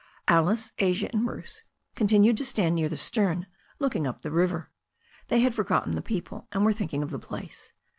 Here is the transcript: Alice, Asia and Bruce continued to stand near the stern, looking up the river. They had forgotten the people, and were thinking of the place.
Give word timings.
Alice, 0.27 0.71
Asia 0.79 1.11
and 1.13 1.27
Bruce 1.27 1.61
continued 1.93 2.35
to 2.37 2.43
stand 2.43 2.73
near 2.73 2.89
the 2.89 2.97
stern, 2.97 3.45
looking 3.77 4.07
up 4.07 4.23
the 4.23 4.31
river. 4.31 4.71
They 5.27 5.41
had 5.41 5.53
forgotten 5.53 5.91
the 5.91 6.01
people, 6.01 6.47
and 6.51 6.65
were 6.65 6.73
thinking 6.73 7.03
of 7.03 7.11
the 7.11 7.19
place. 7.19 7.71